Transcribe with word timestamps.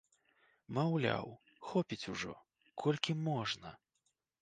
Маўляў, 0.77 1.27
хопіць 1.67 2.01
ужо, 2.15 2.35
колькі 2.85 3.19
можна! 3.33 3.69